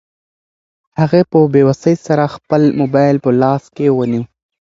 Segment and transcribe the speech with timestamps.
[0.99, 4.23] هغې په بې وسۍ سره خپل موبایل په لاس کې ونیو.